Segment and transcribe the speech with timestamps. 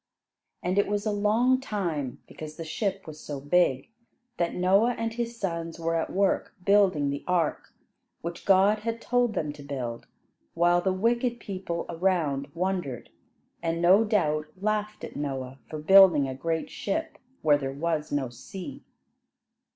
[0.63, 3.91] And it was a long time, because this ship was so big,
[4.37, 7.71] that Noah and his sons were at work building the ark,
[8.21, 10.07] which God had told them to build,
[10.55, 13.11] while the wicked people around wondered,
[13.61, 18.29] and no doubt laughed at Noah for building a great ship where there was no
[18.29, 18.83] sea.